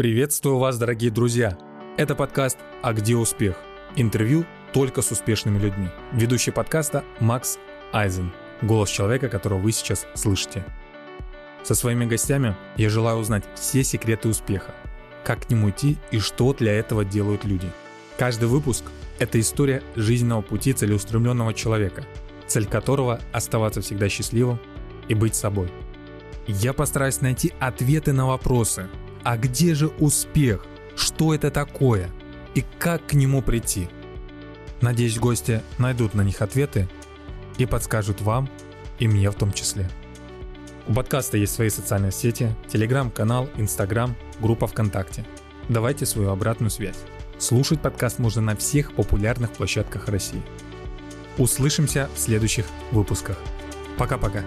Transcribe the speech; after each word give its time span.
Приветствую 0.00 0.56
вас, 0.56 0.78
дорогие 0.78 1.10
друзья! 1.10 1.58
Это 1.98 2.14
подкаст 2.14 2.56
«А 2.80 2.94
где 2.94 3.16
успех?» 3.16 3.56
Интервью 3.96 4.46
только 4.72 5.02
с 5.02 5.10
успешными 5.10 5.58
людьми. 5.58 5.88
Ведущий 6.12 6.52
подкаста 6.52 7.04
Макс 7.18 7.58
Айзен, 7.92 8.32
голос 8.62 8.88
человека, 8.88 9.28
которого 9.28 9.58
вы 9.58 9.72
сейчас 9.72 10.06
слышите. 10.14 10.64
Со 11.64 11.74
своими 11.74 12.06
гостями 12.06 12.56
я 12.78 12.88
желаю 12.88 13.18
узнать 13.18 13.44
все 13.54 13.84
секреты 13.84 14.30
успеха, 14.30 14.74
как 15.22 15.46
к 15.46 15.50
нему 15.50 15.68
идти 15.68 15.98
и 16.10 16.18
что 16.18 16.54
для 16.54 16.72
этого 16.72 17.04
делают 17.04 17.44
люди. 17.44 17.70
Каждый 18.16 18.48
выпуск– 18.48 18.84
это 19.18 19.38
история 19.38 19.82
жизненного 19.96 20.40
пути 20.40 20.72
целеустремленного 20.72 21.52
человека, 21.52 22.06
цель 22.46 22.64
которого– 22.64 23.20
оставаться 23.34 23.82
всегда 23.82 24.08
счастливым 24.08 24.60
и 25.08 25.14
быть 25.14 25.34
собой. 25.34 25.70
Я 26.46 26.72
постараюсь 26.72 27.20
найти 27.20 27.52
ответы 27.60 28.14
на 28.14 28.26
вопросы– 28.26 28.88
а 29.22 29.36
где 29.36 29.74
же 29.74 29.88
успех? 29.88 30.64
Что 30.96 31.34
это 31.34 31.50
такое? 31.50 32.10
И 32.54 32.64
как 32.78 33.06
к 33.06 33.14
нему 33.14 33.42
прийти? 33.42 33.88
Надеюсь, 34.80 35.18
гости 35.18 35.62
найдут 35.78 36.14
на 36.14 36.22
них 36.22 36.42
ответы 36.42 36.88
и 37.58 37.66
подскажут 37.66 38.20
вам 38.20 38.48
и 38.98 39.08
мне 39.08 39.30
в 39.30 39.34
том 39.34 39.52
числе. 39.52 39.88
У 40.86 40.94
подкаста 40.94 41.36
есть 41.36 41.54
свои 41.54 41.68
социальные 41.68 42.12
сети, 42.12 42.54
телеграм-канал, 42.68 43.48
инстаграм, 43.56 44.16
группа 44.40 44.66
ВКонтакте. 44.66 45.24
Давайте 45.68 46.06
свою 46.06 46.30
обратную 46.30 46.70
связь. 46.70 46.98
Слушать 47.38 47.80
подкаст 47.80 48.18
можно 48.18 48.42
на 48.42 48.56
всех 48.56 48.94
популярных 48.94 49.52
площадках 49.52 50.08
России. 50.08 50.42
Услышимся 51.38 52.08
в 52.14 52.18
следующих 52.18 52.66
выпусках. 52.90 53.38
Пока-пока. 53.96 54.44